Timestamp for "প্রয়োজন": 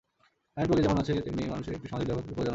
0.97-1.13, 2.35-2.47